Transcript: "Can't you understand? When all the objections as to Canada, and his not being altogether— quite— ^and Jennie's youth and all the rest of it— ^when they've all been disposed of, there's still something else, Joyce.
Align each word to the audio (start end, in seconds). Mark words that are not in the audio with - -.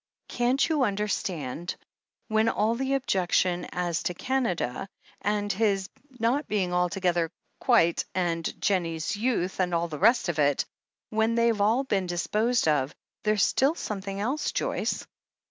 "Can't 0.29 0.67
you 0.67 0.81
understand? 0.83 1.75
When 2.27 2.49
all 2.49 2.73
the 2.73 2.95
objections 2.95 3.67
as 3.71 4.01
to 4.01 4.15
Canada, 4.15 4.89
and 5.21 5.53
his 5.53 5.89
not 6.17 6.47
being 6.47 6.73
altogether— 6.73 7.31
quite— 7.59 8.03
^and 8.15 8.57
Jennie's 8.57 9.15
youth 9.15 9.59
and 9.59 9.75
all 9.75 9.87
the 9.89 9.99
rest 9.99 10.27
of 10.27 10.39
it— 10.39 10.65
^when 11.13 11.35
they've 11.35 11.61
all 11.61 11.83
been 11.83 12.07
disposed 12.07 12.67
of, 12.67 12.95
there's 13.25 13.43
still 13.45 13.75
something 13.75 14.19
else, 14.19 14.51
Joyce. 14.51 15.05